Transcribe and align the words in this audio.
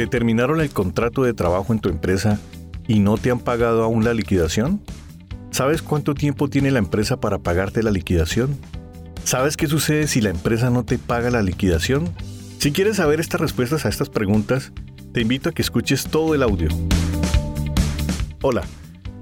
¿Te 0.00 0.06
terminaron 0.06 0.62
el 0.62 0.70
contrato 0.70 1.24
de 1.24 1.34
trabajo 1.34 1.74
en 1.74 1.78
tu 1.78 1.90
empresa 1.90 2.40
y 2.88 3.00
no 3.00 3.18
te 3.18 3.30
han 3.30 3.38
pagado 3.38 3.84
aún 3.84 4.02
la 4.02 4.14
liquidación? 4.14 4.80
¿Sabes 5.50 5.82
cuánto 5.82 6.14
tiempo 6.14 6.48
tiene 6.48 6.70
la 6.70 6.78
empresa 6.78 7.20
para 7.20 7.36
pagarte 7.36 7.82
la 7.82 7.90
liquidación? 7.90 8.56
¿Sabes 9.24 9.58
qué 9.58 9.66
sucede 9.66 10.06
si 10.06 10.22
la 10.22 10.30
empresa 10.30 10.70
no 10.70 10.86
te 10.86 10.96
paga 10.96 11.28
la 11.28 11.42
liquidación? 11.42 12.08
Si 12.56 12.72
quieres 12.72 12.96
saber 12.96 13.20
estas 13.20 13.42
respuestas 13.42 13.84
a 13.84 13.90
estas 13.90 14.08
preguntas, 14.08 14.72
te 15.12 15.20
invito 15.20 15.50
a 15.50 15.52
que 15.52 15.60
escuches 15.60 16.04
todo 16.04 16.34
el 16.34 16.44
audio. 16.44 16.70
Hola, 18.40 18.62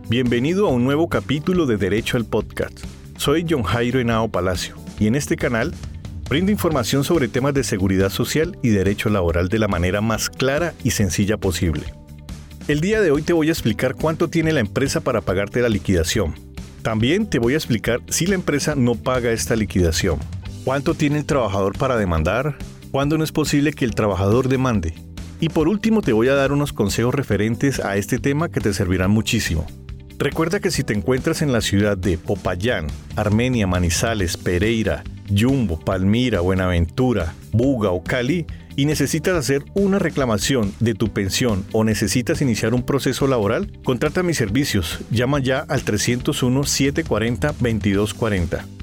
bienvenido 0.08 0.68
a 0.68 0.70
un 0.70 0.84
nuevo 0.84 1.08
capítulo 1.08 1.66
de 1.66 1.76
Derecho 1.76 2.16
al 2.16 2.24
Podcast. 2.24 2.78
Soy 3.16 3.44
John 3.50 3.64
Jairo 3.64 3.98
Henao 3.98 4.28
Palacio 4.28 4.76
y 5.00 5.08
en 5.08 5.16
este 5.16 5.34
canal 5.34 5.74
brindo 6.28 6.52
información 6.52 7.04
sobre 7.04 7.28
temas 7.28 7.54
de 7.54 7.64
seguridad 7.64 8.10
social 8.10 8.58
y 8.62 8.68
derecho 8.68 9.08
laboral 9.08 9.48
de 9.48 9.58
la 9.58 9.68
manera 9.68 10.00
más 10.00 10.28
clara 10.28 10.74
y 10.84 10.90
sencilla 10.90 11.38
posible. 11.38 11.84
El 12.68 12.80
día 12.80 13.00
de 13.00 13.10
hoy 13.10 13.22
te 13.22 13.32
voy 13.32 13.48
a 13.48 13.52
explicar 13.52 13.94
cuánto 13.94 14.28
tiene 14.28 14.52
la 14.52 14.60
empresa 14.60 15.00
para 15.00 15.22
pagarte 15.22 15.62
la 15.62 15.70
liquidación. 15.70 16.34
También 16.82 17.28
te 17.28 17.38
voy 17.38 17.54
a 17.54 17.56
explicar 17.56 18.02
si 18.08 18.26
la 18.26 18.34
empresa 18.34 18.74
no 18.74 18.94
paga 18.94 19.30
esta 19.30 19.56
liquidación. 19.56 20.18
¿Cuánto 20.64 20.92
tiene 20.92 21.18
el 21.18 21.24
trabajador 21.24 21.78
para 21.78 21.96
demandar? 21.96 22.58
¿Cuándo 22.90 23.16
no 23.16 23.24
es 23.24 23.32
posible 23.32 23.72
que 23.72 23.86
el 23.86 23.94
trabajador 23.94 24.48
demande? 24.48 24.92
Y 25.40 25.48
por 25.48 25.66
último 25.66 26.02
te 26.02 26.12
voy 26.12 26.28
a 26.28 26.34
dar 26.34 26.52
unos 26.52 26.74
consejos 26.74 27.14
referentes 27.14 27.80
a 27.80 27.96
este 27.96 28.18
tema 28.18 28.50
que 28.50 28.60
te 28.60 28.74
servirán 28.74 29.10
muchísimo. 29.10 29.66
Recuerda 30.18 30.60
que 30.60 30.70
si 30.70 30.82
te 30.82 30.92
encuentras 30.92 31.40
en 31.40 31.52
la 31.52 31.60
ciudad 31.62 31.96
de 31.96 32.18
Popayán, 32.18 32.88
Armenia, 33.16 33.66
Manizales, 33.66 34.36
Pereira, 34.36 35.04
Yumbo, 35.28 35.78
Palmira, 35.78 36.40
Buenaventura, 36.40 37.34
Buga 37.52 37.90
o 37.90 38.02
Cali 38.02 38.46
y 38.76 38.86
necesitas 38.86 39.36
hacer 39.36 39.64
una 39.74 39.98
reclamación 39.98 40.72
de 40.80 40.94
tu 40.94 41.08
pensión 41.08 41.66
o 41.72 41.84
necesitas 41.84 42.40
iniciar 42.42 42.74
un 42.74 42.84
proceso 42.84 43.26
laboral, 43.26 43.72
contrata 43.82 44.22
mis 44.22 44.36
servicios. 44.36 45.00
Llama 45.10 45.40
ya 45.40 45.64
al 45.68 45.84
301-740-2240. 45.84 48.78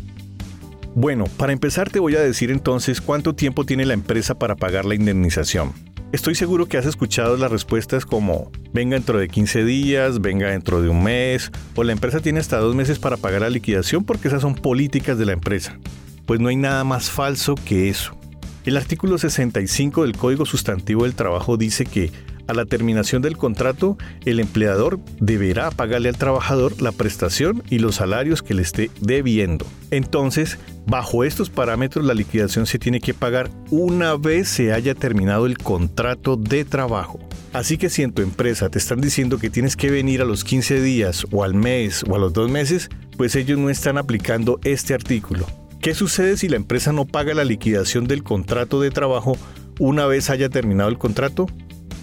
Bueno, 0.96 1.26
para 1.38 1.54
empezar 1.54 1.90
te 1.90 2.00
voy 2.00 2.16
a 2.16 2.22
decir 2.22 2.52
entonces 2.52 3.02
cuánto 3.02 3.36
tiempo 3.36 3.66
tiene 3.66 3.86
la 3.86 3.94
empresa 3.94 4.40
para 4.40 4.56
pagar 4.56 4.86
la 4.86 4.96
indemnización. 4.96 5.74
Estoy 6.12 6.36
seguro 6.36 6.68
que 6.68 6.78
has 6.78 6.86
escuchado 6.86 7.36
las 7.36 7.52
respuestas 7.52 8.06
como 8.06 8.52
venga 8.72 8.96
dentro 8.96 9.20
de 9.20 9.28
15 9.28 9.66
días, 9.66 10.22
venga 10.22 10.50
dentro 10.50 10.82
de 10.82 10.88
un 10.88 11.04
mes, 11.04 11.52
o 11.76 11.84
la 11.84 11.92
empresa 11.92 12.22
tiene 12.22 12.40
hasta 12.40 12.58
dos 12.58 12.76
meses 12.76 13.00
para 13.00 13.18
pagar 13.18 13.42
la 13.42 13.50
liquidación 13.50 14.06
porque 14.06 14.30
esas 14.30 14.42
son 14.42 14.56
políticas 14.56 15.18
de 15.18 15.26
la 15.26 15.34
empresa. 15.34 15.78
Pues 16.26 16.40
no 16.40 16.50
hay 16.50 16.56
nada 16.56 16.84
más 16.84 17.10
falso 17.10 17.56
que 17.56 17.90
eso. 17.90 18.18
El 18.66 18.78
artículo 18.78 19.18
65 19.18 20.04
del 20.04 20.18
Código 20.18 20.46
Sustantivo 20.46 21.04
del 21.04 21.14
Trabajo 21.14 21.56
dice 21.56 21.86
que 21.86 22.12
a 22.48 22.54
la 22.54 22.66
terminación 22.66 23.22
del 23.24 23.38
contrato, 23.38 23.98
el 24.24 24.40
empleador 24.40 25.00
deberá 25.20 25.72
pagarle 25.72 26.10
al 26.10 26.18
trabajador 26.18 26.80
la 26.80 26.92
prestación 26.92 27.64
y 27.70 27.80
los 27.80 27.96
salarios 27.96 28.44
que 28.44 28.54
le 28.54 28.62
esté 28.62 28.92
debiendo. 29.02 29.66
Entonces, 29.90 30.60
bajo 30.86 31.24
estos 31.24 31.50
parámetros, 31.50 32.06
la 32.06 32.14
liquidación 32.14 32.68
se 32.68 32.78
tiene 32.78 33.02
que 33.02 33.16
pagar 33.16 33.50
una 33.72 34.16
vez 34.16 34.48
se 34.48 34.74
haya 34.74 34.94
terminado 34.94 35.48
el 35.48 35.58
contrato 35.58 36.36
de 36.38 36.66
trabajo. 36.66 37.20
Así 37.52 37.78
que 37.78 37.90
si 37.90 38.04
en 38.04 38.12
tu 38.12 38.22
empresa 38.22 38.70
te 38.70 38.78
están 38.78 39.02
diciendo 39.02 39.40
que 39.40 39.50
tienes 39.50 39.76
que 39.76 39.90
venir 39.90 40.22
a 40.22 40.26
los 40.26 40.44
15 40.44 40.82
días 40.82 41.26
o 41.32 41.44
al 41.44 41.56
mes 41.56 42.04
o 42.08 42.16
a 42.16 42.20
los 42.20 42.34
dos 42.34 42.52
meses, 42.52 42.90
pues 43.18 43.36
ellos 43.36 43.58
no 43.58 43.70
están 43.70 43.98
aplicando 43.98 44.60
este 44.64 44.94
artículo. 44.94 45.48
¿Qué 45.86 45.94
sucede 45.94 46.36
si 46.36 46.50
la 46.50 46.56
empresa 46.56 46.94
no 46.94 47.06
paga 47.06 47.36
la 47.36 47.44
liquidación 47.44 48.08
del 48.08 48.24
contrato 48.24 48.82
de 48.82 48.90
trabajo 48.90 49.38
una 49.78 50.08
vez 50.08 50.32
haya 50.32 50.50
terminado 50.50 50.90
el 50.90 50.98
contrato? 50.98 51.46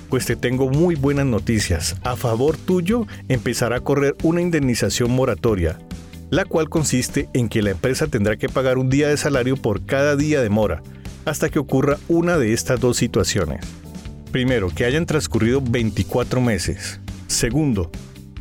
pues 0.08 0.24
te 0.24 0.36
tengo 0.36 0.70
muy 0.70 0.94
buenas 0.94 1.26
noticias. 1.26 1.96
A 2.04 2.14
favor 2.14 2.56
tuyo 2.56 3.08
empezará 3.28 3.78
a 3.78 3.80
correr 3.80 4.14
una 4.22 4.40
indemnización 4.40 5.10
moratoria, 5.10 5.80
la 6.30 6.44
cual 6.44 6.68
consiste 6.68 7.28
en 7.34 7.48
que 7.48 7.60
la 7.60 7.70
empresa 7.70 8.06
tendrá 8.06 8.36
que 8.36 8.48
pagar 8.48 8.78
un 8.78 8.88
día 8.88 9.08
de 9.08 9.16
salario 9.16 9.56
por 9.56 9.84
cada 9.84 10.14
día 10.14 10.42
de 10.42 10.48
mora, 10.48 10.80
hasta 11.24 11.48
que 11.48 11.58
ocurra 11.58 11.98
una 12.06 12.38
de 12.38 12.52
estas 12.52 12.78
dos 12.78 12.98
situaciones. 12.98 13.66
Primero, 14.30 14.68
que 14.68 14.84
hayan 14.84 15.06
transcurrido 15.06 15.60
24 15.60 16.40
meses. 16.40 17.00
Segundo, 17.26 17.90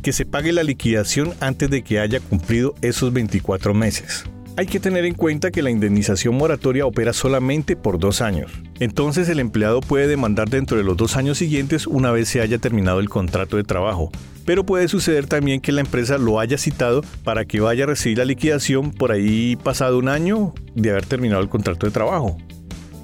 que 0.02 0.12
se 0.12 0.24
pague 0.24 0.52
la 0.52 0.62
liquidación 0.62 1.34
antes 1.40 1.68
de 1.68 1.82
que 1.82 1.98
haya 1.98 2.20
cumplido 2.20 2.76
esos 2.80 3.12
24 3.12 3.74
meses. 3.74 4.24
Hay 4.54 4.66
que 4.66 4.80
tener 4.80 5.06
en 5.06 5.14
cuenta 5.14 5.50
que 5.50 5.62
la 5.62 5.70
indemnización 5.70 6.36
moratoria 6.36 6.84
opera 6.84 7.14
solamente 7.14 7.74
por 7.74 7.98
dos 7.98 8.20
años. 8.20 8.52
Entonces 8.80 9.30
el 9.30 9.40
empleado 9.40 9.80
puede 9.80 10.06
demandar 10.06 10.50
dentro 10.50 10.76
de 10.76 10.84
los 10.84 10.98
dos 10.98 11.16
años 11.16 11.38
siguientes 11.38 11.86
una 11.86 12.10
vez 12.10 12.28
se 12.28 12.42
haya 12.42 12.58
terminado 12.58 13.00
el 13.00 13.08
contrato 13.08 13.56
de 13.56 13.64
trabajo. 13.64 14.10
Pero 14.44 14.66
puede 14.66 14.88
suceder 14.88 15.26
también 15.26 15.62
que 15.62 15.72
la 15.72 15.80
empresa 15.80 16.18
lo 16.18 16.38
haya 16.38 16.58
citado 16.58 17.02
para 17.24 17.46
que 17.46 17.60
vaya 17.60 17.84
a 17.84 17.86
recibir 17.86 18.18
la 18.18 18.26
liquidación 18.26 18.90
por 18.90 19.10
ahí 19.10 19.56
pasado 19.56 19.98
un 19.98 20.08
año 20.08 20.52
de 20.74 20.90
haber 20.90 21.06
terminado 21.06 21.40
el 21.40 21.48
contrato 21.48 21.86
de 21.86 21.92
trabajo. 21.92 22.36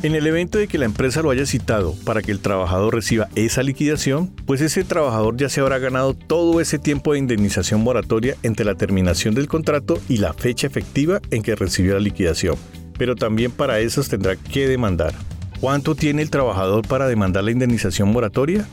En 0.00 0.14
el 0.14 0.28
evento 0.28 0.58
de 0.58 0.68
que 0.68 0.78
la 0.78 0.84
empresa 0.84 1.22
lo 1.22 1.30
haya 1.30 1.44
citado 1.44 1.92
para 2.04 2.22
que 2.22 2.30
el 2.30 2.38
trabajador 2.38 2.94
reciba 2.94 3.28
esa 3.34 3.64
liquidación, 3.64 4.28
pues 4.46 4.60
ese 4.60 4.84
trabajador 4.84 5.36
ya 5.36 5.48
se 5.48 5.60
habrá 5.60 5.80
ganado 5.80 6.14
todo 6.14 6.60
ese 6.60 6.78
tiempo 6.78 7.12
de 7.12 7.18
indemnización 7.18 7.80
moratoria 7.80 8.36
entre 8.44 8.64
la 8.64 8.76
terminación 8.76 9.34
del 9.34 9.48
contrato 9.48 9.98
y 10.08 10.18
la 10.18 10.34
fecha 10.34 10.68
efectiva 10.68 11.20
en 11.32 11.42
que 11.42 11.56
recibió 11.56 11.94
la 11.94 12.00
liquidación. 12.00 12.54
Pero 12.96 13.16
también 13.16 13.50
para 13.50 13.80
eso 13.80 14.00
tendrá 14.04 14.36
que 14.36 14.68
demandar. 14.68 15.14
¿Cuánto 15.60 15.96
tiene 15.96 16.22
el 16.22 16.30
trabajador 16.30 16.86
para 16.86 17.08
demandar 17.08 17.42
la 17.42 17.50
indemnización 17.50 18.12
moratoria? 18.12 18.68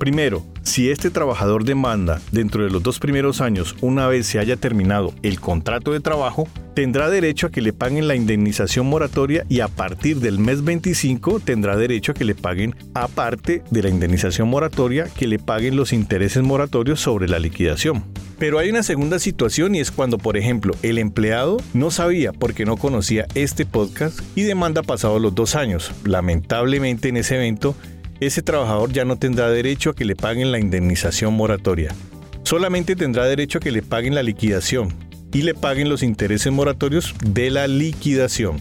Primero, 0.00 0.46
si 0.62 0.90
este 0.90 1.10
trabajador 1.10 1.64
demanda 1.64 2.22
dentro 2.32 2.64
de 2.64 2.70
los 2.70 2.82
dos 2.82 2.98
primeros 2.98 3.42
años, 3.42 3.76
una 3.82 4.06
vez 4.06 4.26
se 4.26 4.38
haya 4.38 4.56
terminado 4.56 5.12
el 5.22 5.38
contrato 5.40 5.92
de 5.92 6.00
trabajo, 6.00 6.48
tendrá 6.74 7.10
derecho 7.10 7.48
a 7.48 7.50
que 7.50 7.60
le 7.60 7.74
paguen 7.74 8.08
la 8.08 8.14
indemnización 8.14 8.86
moratoria 8.86 9.44
y 9.50 9.60
a 9.60 9.68
partir 9.68 10.20
del 10.20 10.38
mes 10.38 10.64
25 10.64 11.40
tendrá 11.40 11.76
derecho 11.76 12.12
a 12.12 12.14
que 12.14 12.24
le 12.24 12.34
paguen, 12.34 12.74
aparte 12.94 13.62
de 13.70 13.82
la 13.82 13.90
indemnización 13.90 14.48
moratoria, 14.48 15.04
que 15.04 15.26
le 15.26 15.38
paguen 15.38 15.76
los 15.76 15.92
intereses 15.92 16.42
moratorios 16.42 16.98
sobre 16.98 17.28
la 17.28 17.38
liquidación. 17.38 18.02
Pero 18.38 18.58
hay 18.58 18.70
una 18.70 18.82
segunda 18.82 19.18
situación 19.18 19.74
y 19.74 19.80
es 19.80 19.90
cuando, 19.90 20.16
por 20.16 20.38
ejemplo, 20.38 20.74
el 20.82 20.96
empleado 20.96 21.58
no 21.74 21.90
sabía 21.90 22.32
porque 22.32 22.64
no 22.64 22.78
conocía 22.78 23.26
este 23.34 23.66
podcast 23.66 24.20
y 24.34 24.44
demanda 24.44 24.82
pasados 24.82 25.20
los 25.20 25.34
dos 25.34 25.56
años. 25.56 25.92
Lamentablemente 26.04 27.10
en 27.10 27.18
ese 27.18 27.36
evento 27.36 27.76
ese 28.20 28.42
trabajador 28.42 28.92
ya 28.92 29.04
no 29.04 29.16
tendrá 29.16 29.50
derecho 29.50 29.90
a 29.90 29.94
que 29.94 30.04
le 30.04 30.14
paguen 30.14 30.52
la 30.52 30.58
indemnización 30.58 31.34
moratoria. 31.34 31.94
Solamente 32.42 32.96
tendrá 32.96 33.24
derecho 33.24 33.58
a 33.58 33.60
que 33.60 33.70
le 33.70 33.82
paguen 33.82 34.14
la 34.14 34.22
liquidación 34.22 34.94
y 35.32 35.42
le 35.42 35.54
paguen 35.54 35.88
los 35.88 36.02
intereses 36.02 36.52
moratorios 36.52 37.14
de 37.24 37.50
la 37.50 37.66
liquidación. 37.66 38.60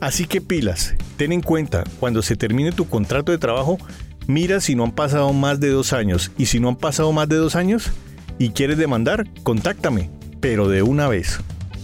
Así 0.00 0.24
que 0.26 0.40
pilas, 0.40 0.94
ten 1.16 1.32
en 1.32 1.42
cuenta, 1.42 1.84
cuando 1.98 2.22
se 2.22 2.36
termine 2.36 2.72
tu 2.72 2.88
contrato 2.88 3.32
de 3.32 3.38
trabajo, 3.38 3.78
mira 4.26 4.60
si 4.60 4.74
no 4.74 4.84
han 4.84 4.92
pasado 4.92 5.32
más 5.32 5.60
de 5.60 5.68
dos 5.68 5.92
años 5.92 6.30
y 6.38 6.46
si 6.46 6.60
no 6.60 6.68
han 6.68 6.76
pasado 6.76 7.12
más 7.12 7.28
de 7.28 7.36
dos 7.36 7.56
años 7.56 7.90
y 8.38 8.50
quieres 8.50 8.78
demandar, 8.78 9.26
contáctame, 9.42 10.10
pero 10.40 10.68
de 10.68 10.82
una 10.82 11.08
vez. 11.08 11.40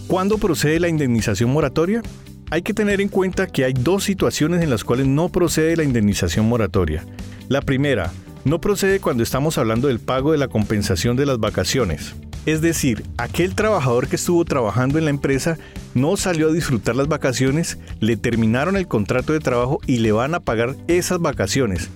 ¿Cuándo 0.06 0.38
procede 0.38 0.80
la 0.80 0.88
indemnización 0.88 1.50
moratoria? 1.50 2.00
Hay 2.48 2.62
que 2.62 2.74
tener 2.74 3.00
en 3.00 3.08
cuenta 3.08 3.48
que 3.48 3.64
hay 3.64 3.72
dos 3.72 4.04
situaciones 4.04 4.62
en 4.62 4.70
las 4.70 4.84
cuales 4.84 5.06
no 5.06 5.28
procede 5.30 5.76
la 5.76 5.82
indemnización 5.82 6.48
moratoria. 6.48 7.04
La 7.48 7.60
primera, 7.60 8.12
no 8.44 8.60
procede 8.60 9.00
cuando 9.00 9.24
estamos 9.24 9.58
hablando 9.58 9.88
del 9.88 9.98
pago 9.98 10.30
de 10.30 10.38
la 10.38 10.46
compensación 10.46 11.16
de 11.16 11.26
las 11.26 11.40
vacaciones. 11.40 12.14
Es 12.46 12.60
decir, 12.60 13.02
aquel 13.18 13.56
trabajador 13.56 14.06
que 14.06 14.14
estuvo 14.14 14.44
trabajando 14.44 14.98
en 14.98 15.06
la 15.06 15.10
empresa 15.10 15.58
no 15.94 16.16
salió 16.16 16.48
a 16.48 16.52
disfrutar 16.52 16.94
las 16.94 17.08
vacaciones, 17.08 17.78
le 17.98 18.16
terminaron 18.16 18.76
el 18.76 18.86
contrato 18.86 19.32
de 19.32 19.40
trabajo 19.40 19.80
y 19.84 19.96
le 19.96 20.12
van 20.12 20.36
a 20.36 20.40
pagar 20.40 20.76
esas 20.86 21.18
vacaciones. 21.18 21.90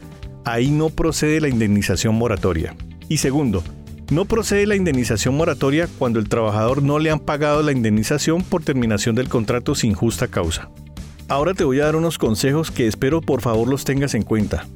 Ahí 0.44 0.72
no 0.72 0.91
procede 0.91 1.41
la 1.41 1.48
indemnización 1.48 2.16
moratoria. 2.16 2.74
Y 3.08 3.18
segundo, 3.18 3.62
no 4.10 4.24
procede 4.24 4.66
la 4.66 4.74
indemnización 4.74 5.36
moratoria 5.36 5.89
cuando 5.98 6.18
el 6.18 6.28
trabajador 6.28 6.83
no 6.83 6.98
le 6.98 7.10
han 7.10 7.21
pagado 7.21 7.62
la 7.62 7.71
indemnización 7.71 8.42
por 8.42 8.62
terminación 8.62 9.15
del 9.15 9.28
contrato 9.28 9.77
sin 9.77 9.95
justa 9.95 10.27
causa. 10.27 10.68
Ahora 11.28 11.54
te 11.54 11.62
voy 11.62 11.78
a 11.78 11.84
dar 11.84 11.95
unos 11.95 12.18
consejos 12.18 12.72
que 12.72 12.89
espero 12.89 13.21
por 13.21 13.41
favor 13.41 13.68
los 13.68 13.84
tengas 13.84 14.15
en 14.15 14.22
cuenta. 14.22 14.66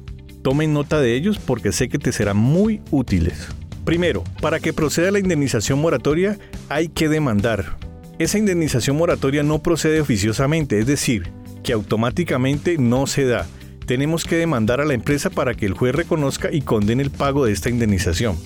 Tomen 0.41 0.71
nota 0.71 1.01
de 1.01 1.15
ellos 1.15 1.37
porque 1.37 1.73
sé 1.73 1.89
que 1.89 1.99
te 1.99 2.13
serán 2.13 2.37
muy 2.37 2.81
útiles. 2.91 3.49
Primero, 3.83 4.23
para 4.41 4.61
que 4.61 4.71
proceda 4.71 5.11
la 5.11 5.19
indemnización 5.19 5.79
moratoria 5.79 6.39
hay 6.69 6.87
que 6.87 7.09
demandar. 7.09 7.77
Esa 8.19 8.37
indemnización 8.37 8.95
moratoria 8.95 9.43
no 9.43 9.61
procede 9.61 9.99
oficiosamente, 9.99 10.79
es 10.79 10.87
decir, 10.87 11.29
que 11.61 11.73
automáticamente 11.73 12.77
no 12.77 13.05
se 13.05 13.25
da. 13.25 13.45
Tenemos 13.85 14.23
que 14.23 14.37
demandar 14.37 14.79
a 14.79 14.85
la 14.85 14.93
empresa 14.93 15.29
para 15.29 15.55
que 15.55 15.65
el 15.65 15.73
juez 15.73 15.93
reconozca 15.93 16.49
y 16.53 16.61
condene 16.61 17.03
el 17.03 17.11
pago 17.11 17.45
de 17.45 17.51
esta 17.51 17.69
indemnización 17.69 18.37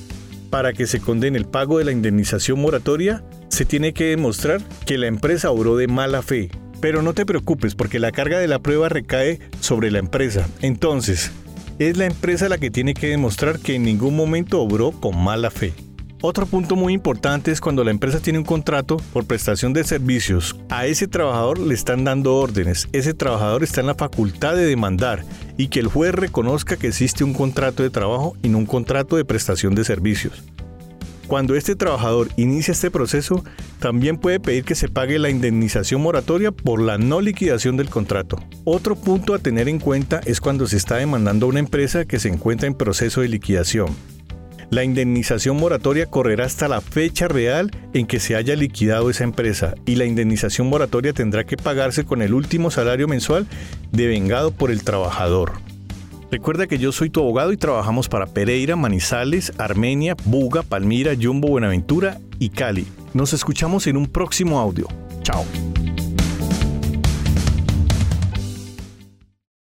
para 0.49 0.73
que 0.73 0.87
se 0.87 0.99
condene 0.99 1.37
el 1.37 1.45
pago 1.45 1.77
de 1.77 1.85
la 1.85 1.91
indemnización 1.91 2.59
moratoria, 2.59 3.23
se 3.49 3.65
tiene 3.65 3.93
que 3.93 4.05
demostrar 4.05 4.61
que 4.85 4.97
la 4.97 5.07
empresa 5.07 5.51
obró 5.51 5.75
de 5.77 5.87
mala 5.87 6.21
fe. 6.21 6.49
Pero 6.81 7.01
no 7.01 7.13
te 7.13 7.25
preocupes 7.25 7.75
porque 7.75 7.99
la 7.99 8.11
carga 8.11 8.39
de 8.39 8.47
la 8.47 8.59
prueba 8.59 8.89
recae 8.89 9.39
sobre 9.59 9.91
la 9.91 9.99
empresa. 9.99 10.47
Entonces, 10.61 11.31
es 11.77 11.97
la 11.97 12.05
empresa 12.05 12.49
la 12.49 12.57
que 12.57 12.71
tiene 12.71 12.93
que 12.93 13.07
demostrar 13.07 13.59
que 13.59 13.75
en 13.75 13.83
ningún 13.83 14.15
momento 14.15 14.61
obró 14.61 14.91
con 14.91 15.17
mala 15.17 15.51
fe. 15.51 15.73
Otro 16.21 16.45
punto 16.45 16.75
muy 16.75 16.91
importante 16.91 17.49
es 17.49 17.61
cuando 17.61 17.85
la 17.85 17.91
empresa 17.91 18.19
tiene 18.19 18.39
un 18.39 18.45
contrato 18.45 18.97
por 19.13 19.25
prestación 19.25 19.71
de 19.71 19.85
servicios. 19.85 20.53
A 20.67 20.85
ese 20.85 21.07
trabajador 21.07 21.59
le 21.59 21.73
están 21.73 22.03
dando 22.03 22.35
órdenes. 22.35 22.89
Ese 22.91 23.13
trabajador 23.13 23.63
está 23.63 23.79
en 23.79 23.87
la 23.87 23.95
facultad 23.95 24.53
de 24.57 24.65
demandar 24.65 25.23
y 25.55 25.69
que 25.69 25.79
el 25.79 25.87
juez 25.87 26.13
reconozca 26.13 26.75
que 26.75 26.87
existe 26.87 27.23
un 27.23 27.33
contrato 27.33 27.83
de 27.83 27.89
trabajo 27.89 28.35
y 28.43 28.49
no 28.49 28.57
un 28.57 28.65
contrato 28.65 29.15
de 29.15 29.23
prestación 29.23 29.75
de 29.75 29.85
servicios. 29.85 30.43
Cuando 31.27 31.55
este 31.55 31.77
trabajador 31.77 32.27
inicia 32.35 32.73
este 32.73 32.91
proceso, 32.91 33.45
también 33.79 34.17
puede 34.17 34.41
pedir 34.41 34.65
que 34.65 34.75
se 34.75 34.89
pague 34.89 35.19
la 35.19 35.29
indemnización 35.29 36.01
moratoria 36.01 36.51
por 36.51 36.81
la 36.81 36.97
no 36.97 37.21
liquidación 37.21 37.77
del 37.77 37.89
contrato. 37.89 38.43
Otro 38.65 38.97
punto 38.97 39.33
a 39.33 39.39
tener 39.39 39.69
en 39.69 39.79
cuenta 39.79 40.19
es 40.25 40.41
cuando 40.41 40.67
se 40.67 40.75
está 40.75 40.97
demandando 40.97 41.45
a 41.45 41.49
una 41.49 41.59
empresa 41.59 42.03
que 42.03 42.19
se 42.19 42.27
encuentra 42.27 42.67
en 42.67 42.73
proceso 42.73 43.21
de 43.21 43.29
liquidación. 43.29 44.18
La 44.71 44.83
indemnización 44.83 45.57
moratoria 45.57 46.05
correrá 46.05 46.45
hasta 46.45 46.67
la 46.67 46.79
fecha 46.79 47.27
real 47.27 47.71
en 47.93 48.05
que 48.05 48.19
se 48.19 48.35
haya 48.35 48.55
liquidado 48.55 49.09
esa 49.09 49.23
empresa 49.23 49.73
y 49.85 49.95
la 49.95 50.05
indemnización 50.05 50.67
moratoria 50.67 51.11
tendrá 51.11 51.43
que 51.43 51.57
pagarse 51.57 52.05
con 52.05 52.21
el 52.21 52.35
último 52.35 52.69
salario 52.69 53.07
mensual 53.07 53.47
devengado 53.91 54.51
por 54.51 54.69
el 54.69 54.83
trabajador. 54.83 55.53
Recuerda 56.31 56.67
que 56.67 56.77
yo 56.77 56.91
soy 56.91 57.09
tu 57.09 57.21
abogado 57.21 57.51
y 57.51 57.57
trabajamos 57.57 58.07
para 58.07 58.27
Pereira, 58.27 58.75
Manizales, 58.75 59.51
Armenia, 59.57 60.15
Buga, 60.25 60.61
Palmira, 60.61 61.13
Jumbo, 61.19 61.47
Buenaventura 61.47 62.19
y 62.37 62.49
Cali. 62.49 62.85
Nos 63.15 63.33
escuchamos 63.33 63.87
en 63.87 63.97
un 63.97 64.05
próximo 64.05 64.59
audio. 64.59 64.87
Chao. 65.23 65.43